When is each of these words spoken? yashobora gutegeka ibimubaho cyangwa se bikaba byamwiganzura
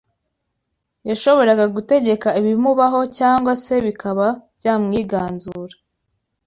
yashobora 1.09 1.51
gutegeka 1.75 2.27
ibimubaho 2.39 2.99
cyangwa 3.17 3.51
se 3.63 3.75
bikaba 3.85 4.27
byamwiganzura 4.57 5.75